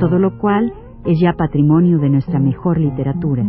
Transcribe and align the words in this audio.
todo 0.00 0.18
lo 0.18 0.38
cual 0.38 0.72
es 1.04 1.20
ya 1.20 1.34
patrimonio 1.34 1.98
de 1.98 2.08
nuestra 2.08 2.40
mejor 2.40 2.80
literatura. 2.80 3.44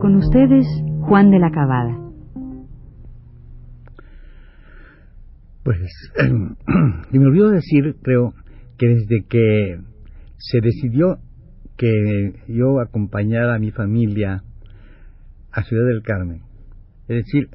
Con 0.00 0.14
ustedes, 0.16 0.66
Juan 1.00 1.30
de 1.30 1.38
la 1.40 1.50
Cabada. 1.50 1.98
Pues, 5.64 5.80
y 7.12 7.18
me 7.18 7.26
olvido 7.26 7.50
decir, 7.50 7.96
creo, 8.02 8.32
que 8.78 8.86
desde 8.86 9.26
que 9.28 9.80
se 10.36 10.60
decidió 10.60 11.18
que 11.76 12.34
yo 12.46 12.80
acompañara 12.80 13.56
a 13.56 13.58
mi 13.58 13.72
familia 13.72 14.44
a 15.50 15.62
Ciudad 15.64 15.86
del 15.86 16.02
Carmen, 16.02 16.42
es 17.08 17.24
decir, 17.24 17.48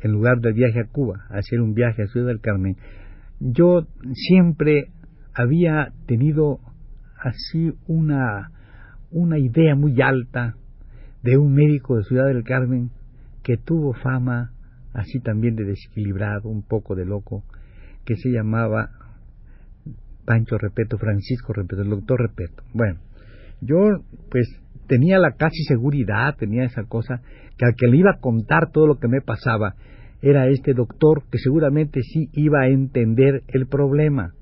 en 0.00 0.12
lugar 0.12 0.40
del 0.40 0.54
viaje 0.54 0.80
a 0.80 0.86
Cuba, 0.86 1.26
hacer 1.30 1.60
un 1.60 1.74
viaje 1.74 2.02
a 2.02 2.06
Ciudad 2.06 2.28
del 2.28 2.40
Carmen, 2.40 2.76
yo 3.40 3.86
siempre 4.12 4.90
había 5.34 5.92
tenido 6.06 6.60
así 7.18 7.72
una, 7.86 8.50
una 9.10 9.38
idea 9.38 9.74
muy 9.74 10.00
alta 10.00 10.56
de 11.22 11.36
un 11.36 11.54
médico 11.54 11.96
de 11.96 12.04
Ciudad 12.04 12.26
del 12.26 12.44
Carmen 12.44 12.90
que 13.42 13.56
tuvo 13.56 13.92
fama 13.94 14.52
así 14.92 15.20
también 15.20 15.56
de 15.56 15.64
desequilibrado, 15.64 16.48
un 16.48 16.62
poco 16.62 16.94
de 16.94 17.04
loco, 17.04 17.44
que 18.04 18.16
se 18.16 18.30
llamaba 18.30 18.90
Pancho 20.24 20.58
Repeto, 20.58 20.98
Francisco 20.98 21.52
Repeto, 21.52 21.82
el 21.82 21.90
doctor 21.90 22.20
Repeto. 22.20 22.62
Bueno, 22.74 22.98
yo 23.60 24.02
pues 24.30 24.48
tenía 24.90 25.20
la 25.20 25.36
casi 25.36 25.62
seguridad, 25.62 26.34
tenía 26.36 26.64
esa 26.64 26.82
cosa, 26.82 27.22
que 27.56 27.64
al 27.64 27.76
que 27.76 27.86
le 27.86 27.98
iba 27.98 28.10
a 28.10 28.20
contar 28.20 28.72
todo 28.72 28.88
lo 28.88 28.98
que 28.98 29.06
me 29.06 29.20
pasaba 29.20 29.76
era 30.20 30.48
este 30.48 30.74
doctor 30.74 31.22
que 31.30 31.38
seguramente 31.38 32.00
sí 32.02 32.28
iba 32.32 32.62
a 32.62 32.68
entender 32.68 33.44
el 33.46 33.68
problema. 33.68 34.34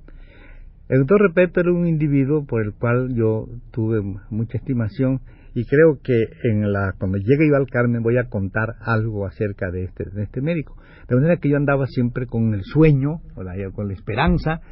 El 0.89 1.01
doctor 1.01 1.21
Repeto 1.21 1.61
era 1.61 1.71
un 1.71 1.87
individuo 1.87 2.47
por 2.47 2.65
el 2.65 2.73
cual 2.73 3.15
yo 3.15 3.47
tuve 3.73 4.01
mucha 4.31 4.57
estimación 4.57 5.21
y 5.55 5.67
creo 5.67 5.99
que 6.03 6.15
en 6.45 6.73
la, 6.73 6.95
cuando 6.99 7.19
llegue 7.19 7.55
al 7.55 7.67
Carmen 7.67 8.03
voy 8.03 8.17
a 8.17 8.31
contar 8.31 8.77
algo 8.81 9.27
acerca 9.27 9.71
de 9.71 9.85
este, 9.85 10.05
de 10.11 10.23
este 10.23 10.41
médico. 10.41 10.79
De 11.09 11.15
manera 11.15 11.37
que 11.37 11.51
yo 11.51 11.59
andaba 11.59 11.87
siempre 11.87 12.25
con 12.27 12.55
el 12.55 12.63
sueño, 12.65 13.21
o 13.37 13.73
con 13.75 13.89
la 13.89 13.93
esperanza 13.93 14.63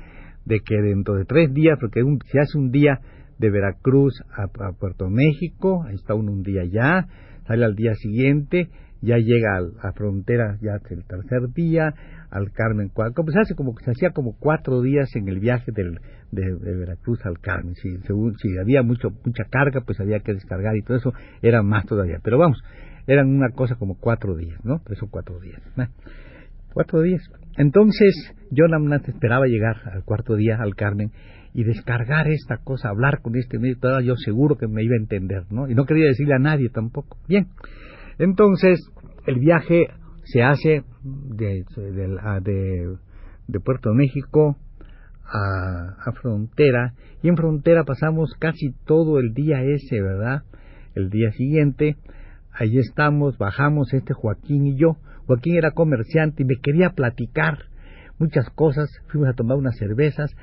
de 0.46 0.60
que 0.60 0.76
dentro 0.80 1.16
de 1.16 1.26
tres 1.26 1.52
días, 1.52 1.76
porque 1.78 2.00
se 2.32 2.38
hace 2.38 2.56
un 2.56 2.70
día 2.70 2.98
de 3.38 3.50
Veracruz 3.50 4.14
a, 4.36 4.72
Puerto 4.72 5.08
México, 5.10 5.84
ahí 5.86 5.94
está 5.94 6.14
uno 6.14 6.32
un 6.32 6.42
día 6.42 6.64
ya, 6.64 7.06
sale 7.46 7.64
al 7.64 7.74
día 7.74 7.94
siguiente, 7.94 8.68
ya 9.02 9.18
llega 9.18 9.56
a 9.56 9.60
la 9.60 9.92
frontera 9.92 10.56
ya 10.60 10.78
el 10.90 11.04
tercer 11.04 11.52
día, 11.54 11.94
al 12.30 12.50
Carmen, 12.52 12.90
como 13.14 13.30
se 13.30 13.38
hace 13.38 13.54
como 13.54 13.74
se 13.78 13.90
hacía 13.90 14.10
como 14.10 14.36
cuatro 14.38 14.82
días 14.82 15.14
en 15.14 15.28
el 15.28 15.38
viaje 15.38 15.70
del, 15.72 16.00
de, 16.32 16.74
Veracruz 16.74 17.24
al 17.24 17.38
Carmen, 17.40 17.74
si, 17.74 17.96
si 17.98 18.58
había 18.58 18.82
mucho 18.82 19.10
mucha 19.24 19.44
carga 19.44 19.82
pues 19.82 20.00
había 20.00 20.20
que 20.20 20.32
descargar 20.32 20.76
y 20.76 20.82
todo 20.82 20.96
eso 20.96 21.12
era 21.42 21.62
más 21.62 21.84
todavía, 21.86 22.18
pero 22.22 22.38
vamos, 22.38 22.58
eran 23.06 23.28
una 23.28 23.50
cosa 23.50 23.76
como 23.76 23.98
cuatro 23.98 24.34
días, 24.34 24.58
¿no? 24.64 24.80
Tres 24.84 25.02
o 25.02 25.08
cuatro 25.08 25.38
días, 25.40 25.60
cuatro 26.72 27.02
días. 27.02 27.22
Entonces 27.56 28.34
yo 28.50 28.66
nada 28.68 28.82
más 28.82 29.08
esperaba 29.08 29.46
llegar 29.46 29.76
al 29.92 30.04
cuarto 30.04 30.36
día 30.36 30.58
al 30.60 30.74
Carmen 30.74 31.10
y 31.54 31.64
descargar 31.64 32.28
esta 32.28 32.58
cosa, 32.58 32.90
hablar 32.90 33.22
con 33.22 33.34
este 33.36 33.58
médico, 33.58 34.00
yo 34.00 34.14
seguro 34.16 34.56
que 34.56 34.68
me 34.68 34.82
iba 34.84 34.94
a 34.94 35.00
entender, 35.00 35.44
¿no? 35.50 35.68
Y 35.68 35.74
no 35.74 35.86
quería 35.86 36.06
decirle 36.06 36.34
a 36.34 36.38
nadie 36.38 36.68
tampoco. 36.68 37.16
Bien, 37.28 37.46
entonces 38.18 38.78
el 39.26 39.38
viaje 39.38 39.88
se 40.24 40.42
hace 40.42 40.84
de, 41.02 41.64
de, 41.76 42.96
de, 43.48 43.60
Puerto 43.60 43.94
México 43.94 44.58
a, 45.24 46.10
a, 46.10 46.12
Frontera 46.12 46.92
y 47.22 47.28
en 47.28 47.36
Frontera 47.36 47.84
pasamos 47.84 48.34
casi 48.38 48.72
todo 48.84 49.18
el 49.18 49.32
día 49.32 49.62
ese, 49.62 50.02
¿verdad? 50.02 50.42
El 50.94 51.08
día 51.08 51.32
siguiente, 51.32 51.96
allí 52.58 52.78
estamos, 52.78 53.38
bajamos 53.38 53.92
este 53.92 54.14
Joaquín 54.14 54.66
y 54.66 54.76
yo. 54.76 54.96
Joaquín 55.26 55.56
era 55.56 55.72
comerciante 55.72 56.42
y 56.42 56.46
me 56.46 56.56
quería 56.62 56.90
platicar 56.90 57.58
muchas 58.18 58.48
cosas, 58.50 58.88
fuimos 59.08 59.28
a 59.28 59.34
tomar 59.34 59.58
unas 59.58 59.76
cervezas 59.76 60.34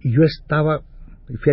y 0.00 0.12
yo 0.12 0.22
estaba, 0.24 0.80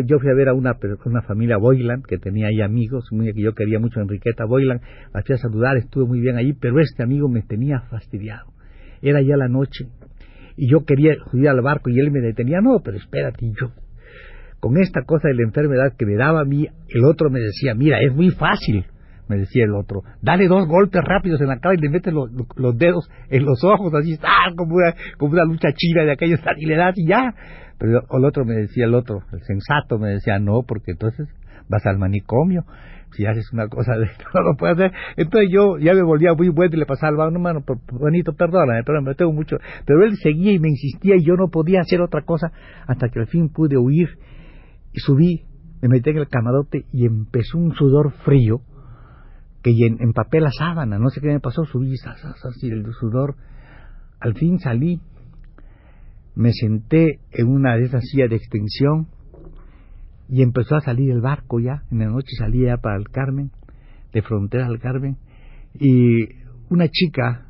yo 0.06 0.20
fui 0.20 0.30
a 0.30 0.34
ver 0.34 0.50
a 0.50 0.54
una, 0.54 0.78
una 1.06 1.22
familia 1.22 1.58
Boylan 1.58 2.02
que 2.04 2.18
tenía 2.18 2.48
ahí 2.48 2.62
amigos, 2.62 3.10
que 3.10 3.42
yo 3.42 3.54
quería 3.54 3.80
mucho 3.80 4.00
Enriqueta 4.00 4.46
Boylan, 4.46 4.82
la 5.14 5.22
fui 5.22 5.36
a 5.36 5.38
saludar, 5.38 5.78
estuve 5.78 6.06
muy 6.06 6.20
bien 6.20 6.38
allí, 6.38 6.54
pero 6.54 6.80
este 6.80 7.04
amigo 7.04 7.30
me 7.30 7.42
tenía 7.42 7.82
fastidiado. 7.90 8.54
Era 9.02 9.22
ya 9.22 9.38
la 9.38 9.48
noche 9.48 9.88
y 10.58 10.70
yo 10.70 10.84
quería 10.86 11.14
subir 11.30 11.50
al 11.50 11.62
barco 11.62 11.90
y 11.90 12.00
él 12.00 12.12
me 12.12 12.20
detenía, 12.20 12.60
no, 12.62 12.82
pero 12.84 12.98
espérate, 12.98 13.52
yo 13.60 13.72
con 14.60 14.78
esta 14.78 15.04
cosa 15.04 15.30
de 15.30 15.36
la 15.36 15.44
enfermedad 15.44 15.94
que 15.98 16.06
me 16.06 16.16
daba 16.16 16.42
a 16.42 16.46
mí, 16.46 16.68
el 16.90 17.06
otro 17.06 17.30
me 17.30 17.40
decía, 17.40 17.76
mira, 17.76 18.02
es 18.02 18.14
muy 18.14 18.30
fácil, 18.32 18.86
me 19.30 19.38
decía 19.38 19.64
el 19.64 19.76
otro, 19.76 20.02
dale 20.22 20.48
dos 20.48 20.68
golpes 20.68 21.02
rápidos 21.06 21.40
en 21.40 21.48
la 21.48 21.60
cara 21.60 21.76
y 21.76 21.78
le 21.78 21.90
metes 21.90 22.12
los, 22.12 22.30
dedos 22.78 23.10
en 23.30 23.46
los 23.46 23.64
ojos, 23.64 23.94
así, 23.94 24.18
¡ah! 24.24 24.52
como, 24.58 24.76
una, 24.76 24.94
como 25.18 25.34
una 25.34 25.46
lucha 25.46 25.70
china 25.74 26.04
de 26.04 26.12
aquellos, 26.12 26.40
y 26.58 26.66
le 26.66 26.76
das 26.76 26.98
y 26.98 27.08
ya. 27.08 27.34
Pero 27.78 28.02
el 28.12 28.26
otro 28.26 28.44
me 28.44 28.56
decía, 28.56 28.86
el 28.86 28.96
otro, 28.96 29.22
el 29.32 29.42
sensato, 29.44 30.00
me 30.00 30.10
decía, 30.10 30.40
no, 30.40 30.64
porque 30.68 30.92
entonces 30.92 31.30
vas 31.70 31.86
al 31.86 32.00
manicomio. 32.00 32.66
Si 33.12 33.26
haces 33.26 33.52
una 33.54 33.68
cosa 33.68 33.94
de 33.94 34.06
no 34.34 34.42
lo 34.42 34.58
puedes 34.58 34.78
hacer. 34.78 34.92
Entonces 35.16 35.50
yo 35.52 35.78
ya 35.78 35.94
me 35.94 36.04
volvía 36.04 36.34
muy 36.34 36.50
bueno 36.50 36.76
y 36.76 36.80
le 36.80 36.86
pasaba 36.86 37.26
al 37.26 37.34
no, 37.34 37.40
mano, 37.40 37.64
bonito, 37.92 38.34
perdóname, 38.34 38.84
me 39.02 39.16
tengo 39.16 39.32
mucho. 39.32 39.58
Pero 39.86 40.04
él 40.04 40.18
seguía 40.18 40.52
y 40.52 40.60
me 40.60 40.70
insistía 40.70 41.16
y 41.16 41.24
yo 41.24 41.36
no 41.36 41.48
podía 41.50 41.82
hacer 41.82 42.02
otra 42.02 42.24
cosa 42.24 42.52
hasta 42.88 43.10
que 43.10 43.20
al 43.20 43.28
fin 43.28 43.50
pude 43.50 43.78
huir 43.78 44.10
y 44.92 45.00
subí, 45.00 45.46
me 45.82 45.88
metí 45.88 46.10
en 46.10 46.18
el 46.18 46.28
camarote 46.28 46.86
y 46.92 47.06
empezó 47.06 47.58
un 47.58 47.74
sudor 47.74 48.12
frío 48.26 48.62
que 49.62 49.72
empapé 50.00 50.40
la 50.40 50.52
sábana, 50.52 50.98
no 50.98 51.10
sé 51.10 51.22
qué 51.22 51.28
me 51.28 51.40
pasó, 51.40 51.66
subí 51.66 51.94
así 51.94 52.70
el 52.70 52.86
sudor. 52.94 53.36
Al 54.20 54.34
fin 54.36 54.60
salí, 54.60 55.02
me 56.36 56.54
senté 56.54 57.20
en 57.32 57.48
una 57.48 57.76
de 57.76 57.84
esas 57.84 58.04
sillas 58.06 58.30
de 58.30 58.38
extensión 58.38 59.08
y 60.30 60.42
empezó 60.44 60.76
a 60.76 60.82
salir 60.82 61.12
el 61.12 61.22
barco 61.22 61.60
ya. 61.60 61.84
En 61.92 62.00
la 62.00 62.06
noche 62.06 62.36
salía 62.38 62.78
para 62.78 62.98
el 62.98 63.10
Carmen, 63.10 63.52
de 64.14 64.22
frontera 64.22 64.68
al 64.68 64.80
Carmen, 64.80 65.18
y 65.74 66.26
una 66.70 66.88
chica 66.88 67.48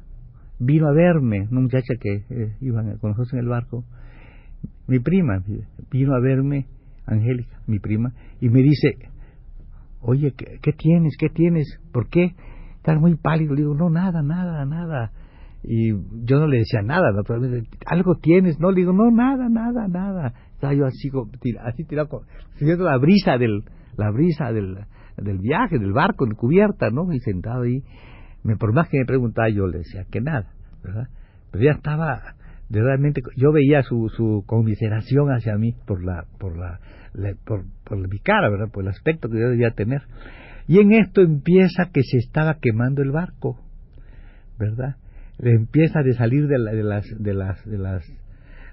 vino 0.59 0.87
a 0.87 0.93
verme, 0.93 1.47
una 1.51 1.61
muchacha 1.61 1.95
que 1.99 2.25
eh, 2.29 2.55
iba 2.61 2.81
con 2.99 3.11
nosotros 3.11 3.33
en 3.33 3.39
el 3.39 3.47
barco, 3.47 3.85
mi 4.87 4.99
prima 4.99 5.43
vino 5.91 6.15
a 6.15 6.19
verme, 6.19 6.65
Angélica, 7.05 7.62
mi 7.67 7.79
prima, 7.79 8.13
y 8.41 8.50
me 8.50 8.62
dice, 8.62 8.97
oye, 10.01 10.34
¿qué, 10.34 10.74
tienes? 10.74 11.16
¿Qué 11.18 11.30
tienes? 11.30 11.80
¿Por 11.92 12.10
qué? 12.10 12.34
Estás 12.78 13.00
muy 13.00 13.16
pálido. 13.16 13.54
Le 13.54 13.62
digo, 13.62 13.75
no, 13.75 13.90
nada, 13.90 14.22
nada, 14.22 14.66
nada. 14.66 15.12
Y 15.63 15.92
yo 15.92 16.40
no 16.40 16.48
le 16.48 16.60
decía 16.60 16.81
nada, 16.81 17.12
naturalmente. 17.12 17.69
¿Algo 17.86 18.16
tienes? 18.16 18.60
No, 18.60 18.72
le 18.72 18.81
digo, 18.81 18.94
no, 18.94 19.12
nada, 19.12 19.50
nada, 19.50 19.88
nada. 19.88 20.34
Estaba 20.54 20.74
yo 20.74 20.86
así, 20.86 21.10
así 21.63 21.84
tirado, 21.86 22.24
sintiendo 22.56 22.86
la 22.86 22.98
brisa 22.98 23.38
del, 23.38 23.63
la 23.98 24.12
brisa 24.12 24.51
del, 24.51 24.78
del 25.18 25.40
viaje, 25.40 25.80
del 25.80 25.94
barco, 25.94 26.25
en 26.25 26.34
cubierta, 26.34 26.90
¿no? 26.90 27.12
Y 27.12 27.19
sentado 27.19 27.63
ahí. 27.63 27.84
Me, 28.44 28.56
por 28.56 28.74
más 28.74 28.88
que 28.90 29.00
me 29.00 29.06
preguntaba, 29.06 29.50
yo 29.50 29.68
le 29.68 29.80
decía 29.80 30.06
que 30.10 30.22
nada, 30.22 30.48
¿verdad? 30.81 31.10
Pero 31.51 31.63
ya 31.66 31.72
estaba, 31.72 32.36
realmente, 32.69 33.22
yo 33.36 33.51
veía 33.51 33.84
su, 33.84 34.10
su 34.16 34.44
conmiseración 34.46 35.30
hacia 35.30 35.57
mí 35.57 35.74
por 35.86 36.04
la, 36.04 36.25
por 36.40 36.57
la, 36.57 36.80
por, 37.45 37.65
por 37.83 37.97
mi 38.07 38.19
cara, 38.19 38.50
¿verdad? 38.50 38.71
Por 38.71 38.83
el 38.83 38.89
aspecto 38.89 39.29
que 39.29 39.39
yo 39.39 39.50
debía 39.50 39.71
tener. 39.71 40.01
Y 40.67 40.79
en 40.79 40.94
esto 40.94 41.21
empieza 41.21 41.89
que 41.91 42.01
se 42.03 42.17
estaba 42.17 42.57
quemando 42.61 43.01
el 43.01 43.11
barco, 43.11 43.59
¿verdad? 44.59 44.97
Empieza 45.39 46.01
de 46.03 46.13
salir 46.13 46.47
de, 46.47 46.59
las, 46.59 46.73
de, 46.75 46.83
las, 47.33 47.65
de, 47.65 47.77
las, 47.77 48.06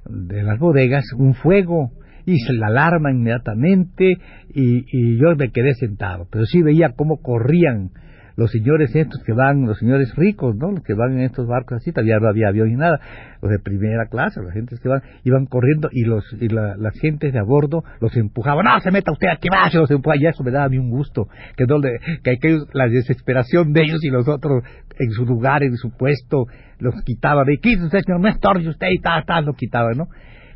de 0.05 0.43
las 0.43 0.59
bodegas 0.59 1.05
un 1.17 1.35
fuego 1.35 1.93
y 2.27 2.39
se 2.41 2.53
la 2.53 2.67
alarma 2.67 3.13
inmediatamente 3.13 4.19
y, 4.53 4.85
y 4.91 5.17
yo 5.17 5.37
me 5.37 5.51
quedé 5.53 5.75
sentado, 5.75 6.27
pero 6.31 6.45
sí 6.45 6.61
veía 6.61 6.93
cómo 6.97 7.23
corrían 7.23 7.91
los 8.37 8.51
señores 8.51 8.95
estos 8.95 9.23
que 9.25 9.33
van, 9.33 9.67
los 9.67 9.79
señores 9.79 10.15
ricos, 10.15 10.55
¿no? 10.57 10.71
Los 10.71 10.83
que 10.83 10.95
van 10.95 11.15
en 11.15 11.21
estos 11.21 11.47
barcos 11.47 11.79
así, 11.79 11.91
todavía 11.91 12.19
no 12.21 12.29
había 12.29 12.49
avión 12.49 12.69
ni 12.69 12.77
nada, 12.77 13.01
los 13.41 13.51
de 13.51 13.59
primera 13.59 14.07
clase, 14.07 14.43
las 14.43 14.53
gentes 14.53 14.79
que 14.81 14.89
van, 14.89 15.03
iban 15.25 15.47
corriendo 15.47 15.89
y 15.91 16.05
los 16.05 16.25
y 16.39 16.49
la, 16.49 16.77
las 16.77 16.99
gentes 17.01 17.33
de 17.33 17.39
a 17.39 17.43
bordo 17.43 17.83
los 18.01 18.15
empujaban, 18.17 18.65
no, 18.65 18.79
se 18.81 18.91
meta 18.91 19.11
usted 19.13 19.29
aquí 19.29 19.49
se 19.71 19.79
los 19.79 19.91
empujaba, 19.91 20.21
y 20.21 20.27
eso 20.27 20.45
me 20.45 20.51
daba 20.51 20.67
a 20.67 20.69
mí 20.69 20.79
un 20.79 20.91
gusto, 20.91 21.29
que, 21.57 21.67
no 21.67 21.79
le, 21.79 21.99
que 22.23 22.33
aquellos, 22.33 22.69
la 22.75 22.89
desesperación 22.89 23.73
de 23.73 23.83
ellos 23.83 24.05
y 24.05 24.11
los 24.11 24.29
otros 24.29 24.63
en 24.99 25.11
su 25.13 25.25
lugar, 25.25 25.63
en 25.63 25.77
su 25.77 25.91
puesto, 25.97 26.47
los 26.79 26.95
quitaban, 27.05 27.47
y 27.51 27.57
quítese 27.57 27.87
usted, 27.87 28.01
señor, 28.05 28.21
no 28.21 28.29
estorbe 28.29 28.69
usted, 28.69 28.89
y 28.91 28.99
tal, 28.99 29.25
tal, 29.25 29.47
lo 29.47 29.55
quitaban, 29.55 29.97
¿no? 29.97 30.09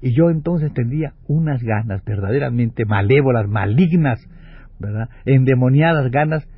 Y 0.02 0.14
yo 0.14 0.30
entonces 0.30 0.72
tendría 0.72 1.12
unas 1.28 1.62
ganas 1.62 2.02
verdaderamente 2.04 2.84
malévolas, 2.84 3.48
malignas, 3.48 4.18
¿verdad? 4.78 5.08
Endemoniadas 5.26 6.10
ganas 6.10 6.48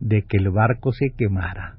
de 0.00 0.22
que 0.22 0.38
el 0.38 0.50
barco 0.50 0.92
se 0.92 1.10
quemara. 1.16 1.76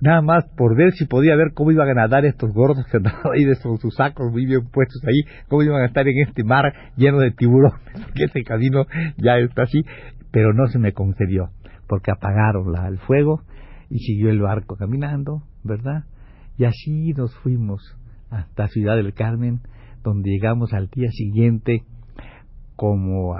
Nada 0.00 0.20
más 0.20 0.44
por 0.56 0.76
ver 0.76 0.92
si 0.92 1.06
podía 1.06 1.36
ver 1.36 1.52
cómo 1.54 1.70
iban 1.70 1.88
a 1.90 1.94
nadar 1.94 2.24
estos 2.24 2.52
gordos 2.52 2.84
que 2.90 2.96
andaban 2.98 3.32
ahí 3.34 3.44
de 3.44 3.54
sus, 3.54 3.94
sacos 3.94 4.32
muy 4.32 4.46
bien 4.46 4.68
puestos 4.68 5.00
ahí, 5.04 5.22
cómo 5.48 5.62
iban 5.62 5.82
a 5.82 5.86
estar 5.86 6.08
en 6.08 6.26
este 6.26 6.42
mar 6.42 6.72
lleno 6.96 7.20
de 7.20 7.30
tiburones, 7.30 7.78
que 8.14 8.24
este 8.24 8.42
camino 8.42 8.86
ya 9.16 9.38
está 9.38 9.62
así, 9.62 9.84
pero 10.32 10.52
no 10.52 10.66
se 10.66 10.78
me 10.78 10.92
concedió, 10.92 11.50
porque 11.86 12.10
apagaron 12.10 12.74
el 12.86 12.98
fuego 12.98 13.42
y 13.90 13.98
siguió 13.98 14.30
el 14.30 14.40
barco 14.40 14.76
caminando, 14.76 15.42
¿verdad? 15.62 16.04
Y 16.58 16.64
así 16.64 17.12
nos 17.12 17.34
fuimos 17.36 17.96
hasta 18.30 18.68
Ciudad 18.68 18.96
del 18.96 19.12
Carmen, 19.14 19.60
donde 20.02 20.30
llegamos 20.30 20.72
al 20.72 20.88
día 20.88 21.10
siguiente 21.10 21.84
como 22.76 23.36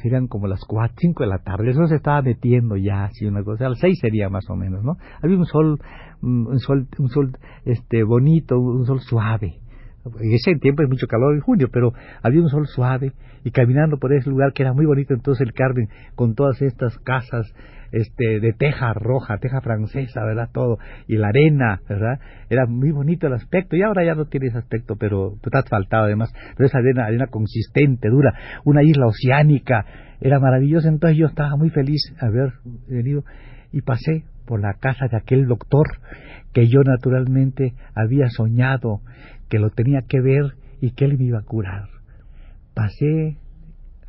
serían 0.00 0.26
como 0.28 0.46
las 0.46 0.60
cuatro, 0.66 0.96
cinco 0.98 1.22
de 1.22 1.30
la 1.30 1.38
tarde, 1.38 1.70
eso 1.70 1.86
se 1.86 1.96
estaba 1.96 2.22
metiendo 2.22 2.76
ya, 2.76 3.04
así 3.04 3.26
una 3.26 3.42
cosa, 3.42 3.66
a 3.66 3.70
las 3.70 3.78
seis 3.78 3.98
sería 4.00 4.28
más 4.28 4.48
o 4.48 4.56
menos, 4.56 4.84
¿no? 4.84 4.96
Había 5.22 5.36
un 5.36 5.46
sol, 5.46 5.80
un 6.22 6.58
sol, 6.58 6.88
un 6.98 7.08
sol, 7.08 7.36
este, 7.64 8.02
bonito, 8.04 8.58
un 8.58 8.86
sol 8.86 9.00
suave. 9.00 9.60
En 10.20 10.32
ese 10.32 10.54
tiempo 10.60 10.82
es 10.82 10.88
mucho 10.88 11.06
calor 11.06 11.34
en 11.34 11.40
junio, 11.40 11.68
pero 11.72 11.92
había 12.22 12.42
un 12.42 12.48
sol 12.48 12.66
suave 12.66 13.12
y 13.42 13.50
caminando 13.50 13.98
por 13.98 14.12
ese 14.12 14.28
lugar 14.30 14.52
que 14.52 14.62
era 14.62 14.72
muy 14.72 14.86
bonito 14.86 15.14
entonces 15.14 15.46
el 15.46 15.52
Carmen 15.52 15.88
con 16.14 16.34
todas 16.34 16.60
estas 16.62 16.98
casas 16.98 17.52
este 17.94 18.40
de 18.40 18.52
teja 18.52 18.92
roja, 18.92 19.38
teja 19.38 19.60
francesa, 19.60 20.24
¿verdad? 20.24 20.48
Todo 20.52 20.78
y 21.06 21.16
la 21.16 21.28
arena, 21.28 21.80
¿verdad? 21.88 22.18
Era 22.50 22.66
muy 22.66 22.90
bonito 22.90 23.28
el 23.28 23.34
aspecto 23.34 23.76
y 23.76 23.82
ahora 23.82 24.04
ya 24.04 24.14
no 24.14 24.26
tiene 24.26 24.48
ese 24.48 24.58
aspecto, 24.58 24.96
pero 24.96 25.34
está 25.42 25.60
asfaltado 25.60 26.04
además, 26.04 26.32
pero 26.56 26.66
esa 26.66 26.78
arena, 26.78 27.06
arena 27.06 27.28
consistente, 27.28 28.08
dura, 28.08 28.34
una 28.64 28.82
isla 28.82 29.06
oceánica, 29.06 29.86
era 30.20 30.40
maravilloso, 30.40 30.88
entonces 30.88 31.18
yo 31.18 31.26
estaba 31.26 31.56
muy 31.56 31.70
feliz 31.70 32.02
de 32.20 32.26
haber 32.26 32.52
venido 32.88 33.24
y 33.72 33.82
pasé 33.82 34.24
por 34.44 34.60
la 34.60 34.74
casa 34.74 35.06
de 35.08 35.16
aquel 35.16 35.46
doctor 35.46 35.86
que 36.52 36.68
yo 36.68 36.82
naturalmente 36.84 37.74
había 37.94 38.28
soñado 38.28 39.00
que 39.48 39.58
lo 39.58 39.70
tenía 39.70 40.02
que 40.08 40.20
ver 40.20 40.54
y 40.80 40.92
que 40.92 41.04
él 41.04 41.18
me 41.18 41.24
iba 41.24 41.38
a 41.38 41.44
curar. 41.44 41.88
Pasé 42.74 43.38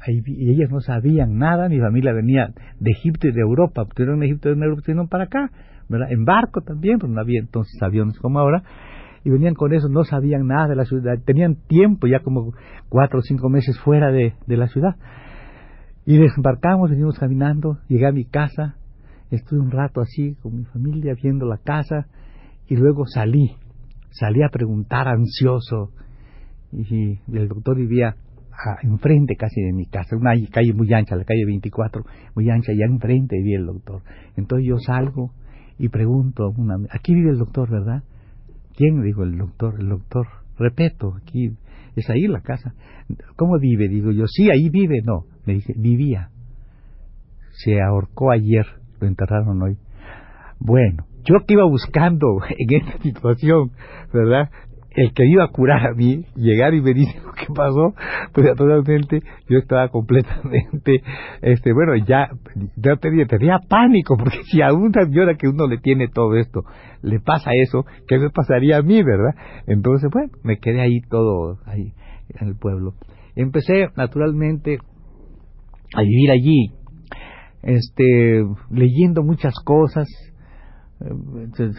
y 0.07 0.51
ellas 0.51 0.69
no 0.69 0.81
sabían 0.81 1.37
nada, 1.37 1.67
mi 1.67 1.79
familia 1.79 2.13
venía 2.13 2.53
de 2.79 2.91
Egipto 2.91 3.27
y 3.27 3.31
de 3.31 3.41
Europa, 3.41 3.85
tuvieron 3.93 4.17
en 4.17 4.29
Egipto 4.29 4.49
y 4.49 4.53
Europa, 4.53 5.07
para 5.09 5.23
acá, 5.25 5.51
en 5.89 6.25
barco 6.25 6.61
también, 6.61 6.99
pues 6.99 7.11
no 7.11 7.19
había 7.19 7.39
entonces 7.39 7.81
aviones 7.81 8.19
como 8.19 8.39
ahora, 8.39 8.63
y 9.23 9.29
venían 9.31 9.55
con 9.55 9.73
eso, 9.73 9.89
no 9.89 10.03
sabían 10.03 10.47
nada 10.47 10.67
de 10.67 10.75
la 10.75 10.85
ciudad, 10.85 11.17
tenían 11.25 11.55
tiempo 11.67 12.05
ya 12.07 12.19
como 12.19 12.53
cuatro 12.89 13.19
o 13.19 13.21
cinco 13.23 13.49
meses 13.49 13.79
fuera 13.79 14.11
de, 14.11 14.33
de 14.45 14.57
la 14.57 14.67
ciudad. 14.67 14.95
Y 16.05 16.17
desembarcamos, 16.17 16.91
venimos 16.91 17.17
caminando, 17.17 17.79
llegué 17.87 18.05
a 18.05 18.11
mi 18.11 18.25
casa, 18.25 18.75
estuve 19.31 19.59
un 19.59 19.71
rato 19.71 20.01
así 20.01 20.35
con 20.43 20.55
mi 20.55 20.65
familia 20.65 21.15
viendo 21.19 21.47
la 21.47 21.57
casa 21.57 22.05
y 22.67 22.75
luego 22.75 23.07
salí, 23.07 23.55
salí 24.19 24.43
a 24.43 24.49
preguntar 24.49 25.07
ansioso 25.07 25.91
y 26.71 27.19
el 27.31 27.47
doctor 27.47 27.77
vivía 27.77 28.15
enfrente 28.83 29.35
casi 29.35 29.61
de 29.61 29.73
mi 29.73 29.85
casa, 29.85 30.15
una 30.15 30.31
calle 30.51 30.73
muy 30.73 30.91
ancha, 30.93 31.15
la 31.15 31.25
calle 31.25 31.45
24, 31.45 32.03
muy 32.35 32.49
ancha, 32.49 32.71
ya 32.73 32.85
enfrente 32.85 33.37
vivía 33.37 33.59
el 33.59 33.65
doctor. 33.65 34.01
Entonces 34.37 34.67
yo 34.67 34.77
salgo 34.79 35.33
y 35.77 35.89
pregunto, 35.89 36.49
una, 36.57 36.75
aquí 36.91 37.13
vive 37.13 37.31
el 37.31 37.37
doctor, 37.37 37.69
¿verdad? 37.69 38.03
¿Quién? 38.75 39.01
Digo, 39.03 39.23
el 39.23 39.37
doctor, 39.37 39.75
el 39.79 39.89
doctor. 39.89 40.27
Repeto, 40.57 41.15
aquí, 41.15 41.51
es 41.95 42.09
ahí 42.09 42.27
la 42.27 42.41
casa. 42.41 42.73
¿Cómo 43.35 43.59
vive? 43.59 43.89
Digo 43.89 44.11
yo, 44.11 44.25
sí, 44.27 44.49
ahí 44.49 44.69
vive. 44.69 45.01
No, 45.03 45.25
me 45.45 45.53
dice, 45.53 45.73
vivía. 45.75 46.29
Se 47.51 47.81
ahorcó 47.81 48.31
ayer, 48.31 48.65
lo 48.99 49.07
enterraron 49.07 49.61
hoy. 49.61 49.77
Bueno, 50.59 51.05
yo 51.25 51.35
que 51.45 51.53
iba 51.53 51.65
buscando 51.65 52.37
en 52.57 52.81
esta 52.81 52.97
situación, 53.01 53.71
¿verdad? 54.13 54.49
el 54.95 55.13
que 55.13 55.25
iba 55.25 55.43
a 55.43 55.49
curar 55.49 55.85
a 55.85 55.93
mí, 55.93 56.25
llegar 56.35 56.73
y 56.73 56.81
me 56.81 56.93
dice 56.93 57.19
lo 57.25 57.33
que 57.33 57.47
pasó, 57.53 57.93
pues 58.33 58.47
totalmente 58.55 59.21
yo 59.49 59.57
estaba 59.57 59.89
completamente, 59.89 61.03
este, 61.41 61.73
bueno, 61.73 61.95
ya, 61.95 62.29
ya 62.77 62.95
tenía, 62.95 63.25
tenía 63.25 63.59
pánico, 63.67 64.15
porque 64.17 64.39
si 64.43 64.61
a 64.61 64.73
una 64.73 65.03
señora 65.03 65.35
que 65.35 65.47
uno 65.47 65.67
le 65.67 65.77
tiene 65.77 66.07
todo 66.07 66.35
esto, 66.35 66.63
le 67.01 67.19
pasa 67.19 67.51
eso, 67.53 67.85
¿qué 68.07 68.17
me 68.17 68.29
pasaría 68.29 68.77
a 68.77 68.81
mí, 68.81 69.03
verdad? 69.03 69.35
Entonces, 69.67 70.09
bueno, 70.11 70.31
me 70.43 70.57
quedé 70.57 70.81
ahí 70.81 71.01
todo, 71.09 71.59
ahí, 71.65 71.93
en 72.39 72.47
el 72.47 72.55
pueblo. 72.55 72.93
Empecé, 73.35 73.89
naturalmente, 73.97 74.79
a 75.93 76.01
vivir 76.01 76.31
allí, 76.31 76.71
este, 77.63 78.45
leyendo 78.71 79.23
muchas 79.23 79.53
cosas, 79.63 80.07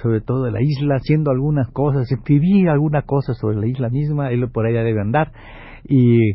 sobre 0.03 0.21
todo 0.21 0.45
de 0.45 0.53
la 0.53 0.63
isla, 0.63 0.97
haciendo 0.97 1.31
algunas 1.31 1.69
cosas, 1.71 2.11
escribí 2.11 2.67
alguna 2.67 3.03
cosa 3.03 3.35
sobre 3.35 3.57
la 3.57 3.67
isla 3.67 3.89
misma, 3.89 4.31
él 4.31 4.49
por 4.51 4.67
allá 4.67 4.83
debe 4.83 5.01
andar, 5.01 5.33
y 5.89 6.33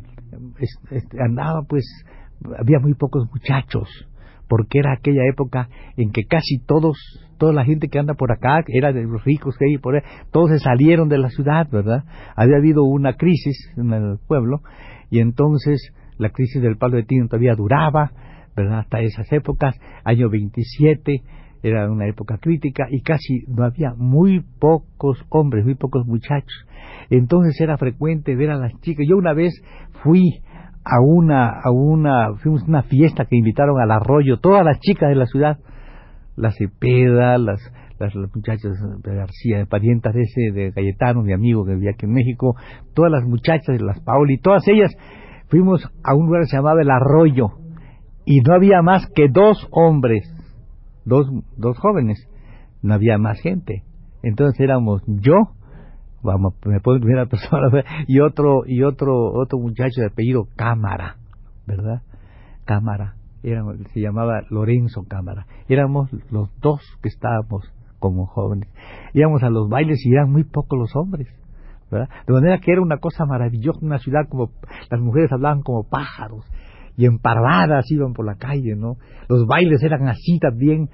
este, 0.60 1.22
andaba 1.22 1.64
pues, 1.68 1.86
había 2.58 2.80
muy 2.80 2.94
pocos 2.94 3.28
muchachos, 3.32 3.88
porque 4.48 4.80
era 4.80 4.94
aquella 4.94 5.22
época 5.30 5.70
en 5.98 6.12
que 6.12 6.26
casi 6.26 6.60
todos, 6.66 6.98
toda 7.38 7.54
la 7.54 7.64
gente 7.64 7.88
que 7.88 8.00
anda 8.00 8.14
por 8.14 8.32
acá, 8.32 8.64
era 8.68 8.92
de 8.92 9.04
los 9.04 9.24
ricos 9.24 9.56
que 9.58 9.66
hay 9.66 9.78
por 9.78 9.96
ahí, 9.96 10.02
todos 10.32 10.52
se 10.52 10.60
salieron 10.60 11.10
de 11.10 11.18
la 11.18 11.30
ciudad, 11.30 11.70
¿verdad? 11.72 12.04
Había 12.36 12.58
habido 12.58 12.84
una 12.84 13.14
crisis 13.14 13.72
en 13.78 13.94
el 13.94 14.18
pueblo, 14.28 14.62
y 15.10 15.20
entonces 15.20 15.94
la 16.18 16.30
crisis 16.30 16.62
del 16.62 16.78
palo 16.78 16.98
de 16.98 17.04
tino 17.04 17.28
todavía 17.28 17.56
duraba, 17.56 18.12
¿verdad? 18.56 18.80
Hasta 18.80 19.00
esas 19.00 19.32
épocas, 19.32 19.76
año 20.04 20.30
27, 20.30 21.22
era 21.64 21.90
una 21.92 22.08
época 22.08 22.38
crítica 22.38 22.88
y 22.90 23.02
casi 23.02 23.44
no 23.48 23.64
había 23.64 23.94
muy 23.96 24.44
pocos 24.60 25.24
hombres, 25.30 25.66
muy 25.66 25.76
pocos 25.76 26.06
muchachos. 26.06 26.66
Entonces 27.10 27.60
era 27.62 27.78
frecuente 27.78 28.36
ver 28.36 28.52
a 28.52 28.56
las 28.56 28.80
chicas. 28.82 29.06
Yo 29.08 29.18
una 29.18 29.34
vez 29.34 29.54
fui 30.04 30.42
a 30.84 31.00
una, 31.00 31.50
a 31.50 31.72
una, 31.72 32.34
fuimos 32.42 32.64
a 32.64 32.68
una 32.68 32.84
fiesta 32.84 33.26
que 33.26 33.38
invitaron 33.38 33.80
al 33.80 33.92
arroyo, 33.92 34.40
todas 34.40 34.66
las 34.66 34.80
chicas 34.80 35.10
de 35.10 35.16
la 35.16 35.26
ciudad, 35.28 35.60
las 36.36 36.56
Cepeda, 36.58 37.38
las, 37.38 37.60
las, 38.00 38.16
muchachas 38.34 38.72
de 39.04 39.16
García, 39.16 39.60
de 39.60 39.66
parientas 39.68 40.14
de 40.16 40.22
ese, 40.22 40.52
de 40.52 40.72
Cayetano, 40.74 41.22
mi 41.22 41.34
amigo 41.34 41.66
que 41.66 41.76
vivía 41.76 41.92
aquí 41.92 42.06
en 42.06 42.14
México, 42.14 42.56
todas 42.96 43.12
las 43.12 43.24
muchachas, 43.24 43.78
de 43.78 43.84
las 43.84 44.00
Paoli, 44.00 44.40
todas 44.40 44.68
ellas, 44.68 44.92
fuimos 45.50 45.86
a 46.04 46.16
un 46.16 46.26
lugar 46.26 46.42
que 46.42 46.48
se 46.48 46.58
llamaba 46.58 46.82
El 46.82 46.90
Arroyo, 46.90 47.50
y 48.26 48.40
no 48.42 48.56
había 48.56 48.82
más 48.82 49.08
que 49.14 49.28
dos 49.30 49.68
hombres, 49.72 50.24
dos, 51.06 51.28
dos 51.58 51.78
jóvenes, 51.78 52.28
no 52.82 52.94
había 52.94 53.18
más 53.18 53.40
gente. 53.42 53.84
Entonces 54.24 54.60
éramos 54.60 55.02
yo, 55.08 55.36
vamos, 56.24 56.54
me 56.66 56.80
puedo 56.80 57.00
primera 57.00 57.26
persona, 57.28 57.84
y 58.08 58.20
otro, 58.20 58.64
y 58.66 58.84
otro, 58.84 59.32
otro 59.34 59.60
muchacho 59.60 60.02
de 60.02 60.08
apellido 60.08 60.48
Cámara, 60.56 61.18
¿verdad? 61.66 62.02
Cámara, 62.66 63.16
éramos, 63.44 63.78
se 63.94 64.02
llamaba 64.02 64.42
Lorenzo 64.50 65.04
Cámara. 65.08 65.46
Éramos 65.68 66.10
los 66.32 66.50
dos 66.62 66.82
que 67.02 67.10
estábamos 67.10 67.64
como 68.00 68.26
jóvenes. 68.26 68.70
Íbamos 69.14 69.44
a 69.44 69.50
los 69.50 69.70
bailes 69.70 70.06
y 70.06 70.14
eran 70.14 70.32
muy 70.32 70.44
pocos 70.44 70.78
los 70.78 70.96
hombres. 70.96 71.28
¿verdad? 71.90 72.10
De 72.26 72.34
manera 72.34 72.60
que 72.60 72.72
era 72.72 72.82
una 72.82 72.98
cosa 72.98 73.26
maravillosa, 73.26 73.80
una 73.82 73.98
ciudad 73.98 74.22
como 74.30 74.52
las 74.90 75.02
mujeres 75.02 75.30
hablaban 75.32 75.62
como 75.62 75.84
pájaros 75.84 76.46
y 76.98 77.06
emparvadas 77.06 77.90
iban 77.92 78.14
por 78.14 78.26
la 78.26 78.36
calle, 78.36 78.76
¿no? 78.76 78.98
Los 79.30 79.46
bailes 79.46 79.82
eran 79.84 80.08
así 80.08 80.40
también. 80.40 80.90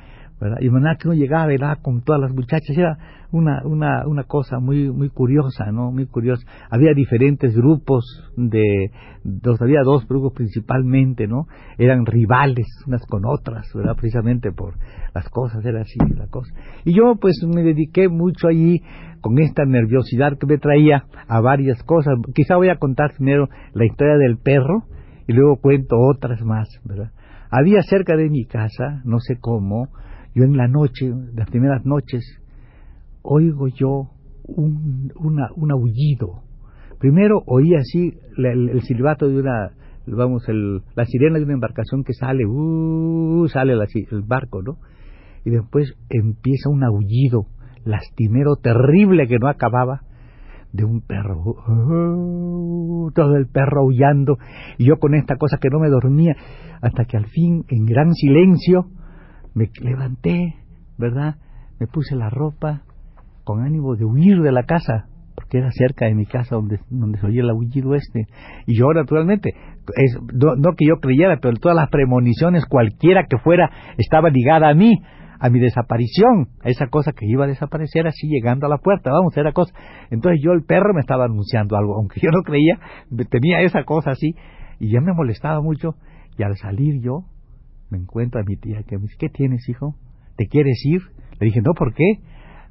Y 0.60 0.70
manera 0.70 0.98
que 0.98 1.08
uno 1.08 1.18
llegaba. 1.18 1.78
Con 1.82 2.04
todas 2.04 2.22
las 2.22 2.32
muchachas, 2.32 2.78
era 2.78 2.98
una, 3.32 3.62
una, 3.66 4.08
una 4.08 4.24
cosa 4.24 4.60
muy, 4.60 4.92
muy 4.92 5.10
curiosa, 5.10 5.72
¿no? 5.72 5.92
Muy 5.92 6.06
curiosa. 6.06 6.46
Había 6.70 6.94
diferentes 6.94 7.56
grupos 7.56 8.06
de, 8.36 8.92
dos, 9.24 9.60
había 9.62 9.82
dos 9.84 10.08
grupos 10.08 10.34
principalmente, 10.34 11.28
¿no? 11.28 11.48
Eran 11.78 12.06
rivales 12.06 12.68
unas 12.86 13.06
con 13.08 13.24
otras, 13.26 13.68
¿verdad? 13.74 13.96
Precisamente 13.96 14.52
por 14.52 14.76
las 15.14 15.28
cosas, 15.30 15.66
era 15.66 15.82
así 15.82 15.98
la 16.16 16.28
cosa. 16.28 16.54
Y 16.86 16.96
yo 16.96 17.16
pues 17.20 17.44
me 17.48 17.64
dediqué 17.64 18.08
mucho 18.08 18.48
allí 18.48 18.82
con 19.22 19.40
esta 19.40 19.66
nerviosidad 19.66 20.38
que 20.38 20.46
me 20.46 20.58
traía 20.58 21.06
a 21.28 21.42
varias 21.42 21.82
cosas. 21.84 22.14
Quizá 22.36 22.56
voy 22.56 22.70
a 22.70 22.78
contar 22.78 23.14
primero 23.16 23.50
la 23.74 23.86
historia 23.86 24.18
del 24.18 24.38
perro, 24.38 24.84
y 25.28 25.34
luego 25.34 25.58
cuento 25.58 25.98
otras 26.00 26.42
más, 26.44 26.70
¿verdad? 26.84 27.12
Había 27.50 27.82
cerca 27.82 28.16
de 28.16 28.30
mi 28.30 28.46
casa, 28.46 29.02
no 29.06 29.20
sé 29.20 29.38
cómo, 29.40 29.90
yo 30.34 30.44
en 30.44 30.58
la 30.58 30.68
noche, 30.68 31.12
las 31.34 31.50
primeras 31.50 31.86
noches, 31.86 32.24
oigo 33.22 33.68
yo 33.68 34.12
un, 34.44 35.12
un 35.16 35.72
aullido. 35.72 36.44
Primero 37.00 37.44
oí 37.46 37.76
así 37.76 38.18
el, 38.38 38.82
silbato 38.82 39.28
de 39.28 39.40
una, 39.40 39.72
vamos, 40.08 40.48
el, 40.50 40.82
la 40.96 41.06
sirena 41.06 41.38
de 41.38 41.46
una 41.46 41.54
embarcación 41.54 42.04
que 42.04 42.14
sale, 42.14 42.46
uh, 42.46 43.48
sale 43.48 43.74
el 43.74 44.22
barco, 44.24 44.62
¿no? 44.62 44.78
Y 45.46 45.52
después 45.52 45.94
empieza 46.10 46.70
un 46.70 46.84
aullido 46.84 47.46
lastimero 47.86 48.56
terrible 48.56 49.28
que 49.28 49.40
no 49.40 49.48
acababa 49.48 50.02
de 50.74 50.86
un 50.86 51.02
perro, 51.02 51.42
uh, 51.42 53.12
todo 53.14 53.36
el 53.36 53.48
perro 53.48 53.82
aullando, 53.82 54.38
y 54.78 54.86
yo 54.86 54.98
con 55.00 55.16
esta 55.16 55.36
cosa 55.36 55.58
que 55.62 55.70
no 55.70 55.80
me 55.80 55.90
dormía, 55.90 56.36
hasta 56.82 57.06
que 57.06 57.18
al 57.18 57.26
fin, 57.28 57.64
en 57.70 57.86
gran 57.86 58.14
silencio, 58.14 58.88
me 59.54 59.70
levanté, 59.82 60.56
¿verdad? 60.98 61.36
Me 61.80 61.88
puse 61.88 62.16
la 62.16 62.30
ropa 62.30 62.84
con 63.44 63.62
ánimo 63.62 63.96
de 63.96 64.06
huir 64.06 64.42
de 64.42 64.52
la 64.52 64.64
casa, 64.64 65.08
porque 65.34 65.60
era 65.60 65.72
cerca 65.72 66.06
de 66.06 66.16
mi 66.16 66.26
casa 66.26 66.56
donde, 66.56 66.80
donde 66.90 67.20
se 67.20 67.28
oía 67.28 67.42
el 67.42 67.50
aullido 67.50 67.96
este. 67.96 68.28
Y 68.66 68.78
yo, 68.78 68.88
naturalmente, 68.94 69.52
es, 69.96 70.18
no, 70.34 70.56
no 70.56 70.74
que 70.76 70.86
yo 70.86 71.00
creyera, 71.00 71.38
pero 71.42 71.56
todas 71.58 71.76
las 71.76 71.90
premoniciones, 71.90 72.66
cualquiera 72.66 73.26
que 73.30 73.38
fuera, 73.38 73.70
estaba 73.98 74.30
ligada 74.30 74.70
a 74.70 74.74
mí 74.74 75.02
a 75.40 75.50
mi 75.50 75.60
desaparición, 75.60 76.50
a 76.62 76.70
esa 76.70 76.88
cosa 76.88 77.12
que 77.12 77.26
iba 77.26 77.46
a 77.46 77.48
desaparecer 77.48 78.08
así 78.08 78.28
llegando 78.28 78.66
a 78.66 78.70
la 78.70 78.78
puerta, 78.78 79.12
vamos, 79.12 79.36
era 79.38 79.52
cosa. 79.52 79.74
Entonces 80.10 80.42
yo 80.44 80.52
el 80.52 80.64
perro 80.64 80.94
me 80.94 81.02
estaba 81.02 81.26
anunciando 81.26 81.78
algo, 81.78 81.96
aunque 81.96 82.20
yo 82.24 82.30
no 82.32 82.42
creía, 82.44 82.80
tenía 83.30 83.62
esa 83.62 83.84
cosa 83.84 84.12
así 84.12 84.36
y 84.80 84.92
ya 84.92 85.02
me 85.02 85.14
molestaba 85.14 85.62
mucho 85.62 85.96
y 86.38 86.44
al 86.44 86.56
salir 86.58 87.02
yo 87.02 87.26
me 87.90 87.98
encuentro 87.98 88.42
a 88.42 88.44
mi 88.44 88.58
tía 88.58 88.84
que 88.88 88.98
me 88.98 89.04
dice, 89.04 89.16
¿qué 89.20 89.30
tienes 89.30 89.68
hijo? 89.70 89.96
¿Te 90.36 90.46
quieres 90.48 90.80
ir? 90.86 91.02
Le 91.40 91.48
dije, 91.48 91.62
no, 91.62 91.74
¿por 91.74 91.94
qué? 91.94 92.06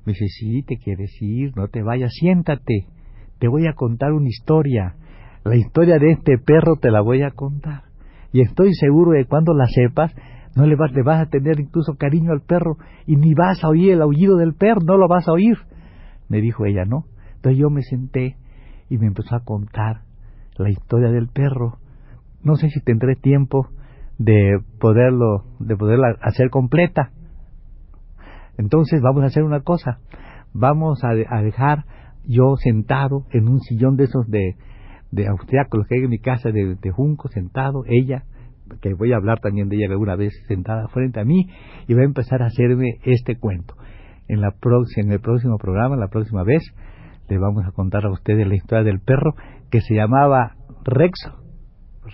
Me 0.05 0.13
dice, 0.13 0.27
sí, 0.29 0.63
te 0.63 0.77
quieres 0.77 1.11
ir, 1.21 1.57
no 1.57 1.69
te 1.69 1.83
vayas, 1.83 2.13
siéntate, 2.13 2.87
te 3.39 3.49
voy 3.49 3.67
a 3.67 3.73
contar 3.73 4.13
una 4.13 4.29
historia. 4.29 4.95
La 5.45 5.57
historia 5.57 5.99
de 5.99 6.13
este 6.13 6.39
perro 6.39 6.77
te 6.77 6.91
la 6.91 7.01
voy 7.01 7.23
a 7.23 7.31
contar. 7.31 7.83
Y 8.33 8.41
estoy 8.41 8.75
seguro 8.75 9.13
de 9.13 9.25
cuando 9.25 9.55
la 9.55 9.67
sepas, 9.67 10.15
no 10.57 10.65
le 10.67 10.75
vas, 10.75 10.91
le 10.93 11.03
vas 11.03 11.21
a 11.21 11.29
tener 11.29 11.61
incluso 11.61 11.97
cariño 11.97 12.33
al 12.33 12.41
perro 12.41 12.79
y 13.07 13.17
ni 13.17 13.35
vas 13.35 13.63
a 13.63 13.69
oír 13.69 13.93
el 13.93 14.01
aullido 14.03 14.37
del 14.37 14.55
perro, 14.55 14.81
no 14.81 14.97
lo 14.97 15.07
vas 15.07 15.29
a 15.29 15.33
oír. 15.33 15.59
Me 16.29 16.41
dijo 16.41 16.65
ella, 16.65 16.85
¿no? 16.87 17.05
Entonces 17.37 17.61
yo 17.61 17.69
me 17.69 17.83
senté 17.83 18.37
y 18.89 18.97
me 18.97 19.07
empezó 19.07 19.37
a 19.37 19.45
contar 19.45 20.01
la 20.57 20.71
historia 20.71 21.11
del 21.11 21.29
perro. 21.29 21.79
No 22.43 22.57
sé 22.57 22.71
si 22.71 22.81
tendré 22.81 23.17
tiempo 23.17 23.69
de 24.17 24.59
poderlo, 24.81 25.45
de 25.59 25.77
poderla 25.77 26.17
hacer 26.23 26.49
completa. 26.49 27.11
Entonces 28.57 29.03
vamos 29.03 29.25
a 29.25 29.27
hacer 29.27 29.43
una 29.45 29.61
cosa. 29.61 29.99
Vamos 30.55 31.05
a, 31.05 31.11
dejar 31.43 31.85
yo 32.25 32.57
sentado 32.57 33.27
en 33.31 33.47
un 33.47 33.61
sillón 33.61 33.97
de 33.97 34.05
esos 34.05 34.27
de, 34.31 34.57
de 35.11 35.29
austriacos, 35.29 35.87
que 35.87 35.97
hay 35.97 36.05
en 36.05 36.11
mi 36.11 36.19
casa 36.19 36.51
de, 36.51 36.77
de 36.77 36.91
junco, 36.91 37.29
sentado, 37.29 37.83
ella 37.87 38.25
que 38.81 38.95
voy 38.95 39.13
a 39.13 39.17
hablar 39.17 39.41
también 39.41 39.69
de 39.69 39.77
ella 39.77 39.87
alguna 39.91 40.17
vez 40.17 40.33
sentada 40.49 40.89
frente 40.89 41.21
a 41.21 41.25
mí 41.25 41.49
y 41.87 41.95
va 41.95 42.03
a 42.03 42.05
empezar 42.05 42.43
a 42.43 42.47
hacerme 42.47 42.99
este 43.05 43.37
cuento. 43.37 43.75
En, 44.29 44.41
la 44.41 44.55
en 44.97 45.13
el 45.13 45.21
próximo 45.21 45.57
programa, 45.59 45.97
la 45.97 46.09
próxima 46.09 46.43
vez, 46.43 46.63
le 47.29 47.39
vamos 47.39 47.65
a 47.67 47.73
contar 47.73 48.05
a 48.05 48.11
ustedes 48.11 48.47
la 48.47 48.55
historia 48.55 48.85
del 48.85 49.01
perro 49.01 49.35
que 49.71 49.81
se 49.81 49.95
llamaba 49.95 50.57
Rex. 50.85 51.31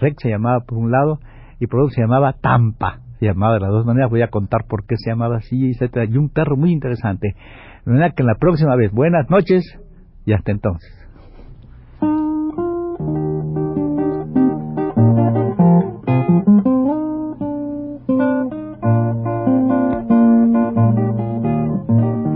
Rex 0.01 0.17
se 0.23 0.31
llamaba 0.31 0.61
por 0.61 0.79
un 0.79 0.91
lado 0.91 1.21
y 1.59 1.67
por 1.67 1.81
otro 1.81 1.95
se 1.95 2.03
llamaba 2.03 2.35
Tampa. 2.35 3.01
Se 3.19 3.27
llamaba 3.27 3.55
de 3.55 3.61
las 3.61 3.71
dos 3.71 3.87
maneras. 3.87 4.11
Voy 4.11 4.23
a 4.23 4.29
contar 4.29 4.65
por 4.69 4.85
qué 4.87 4.97
se 4.97 5.11
llamaba 5.11 5.37
así, 5.37 5.71
etcétera. 5.71 6.07
Y 6.07 6.17
un 6.17 6.29
perro 6.29 6.57
muy 6.57 6.73
interesante. 6.73 7.35
De 7.85 7.93
manera 7.93 8.11
que 8.11 8.23
en 8.23 8.27
la 8.27 8.35
próxima 8.35 8.75
vez, 8.77 8.91
buenas 8.93 9.29
noches 9.31 9.63
y 10.25 10.33
hasta 10.33 10.51
entonces. 10.51 11.02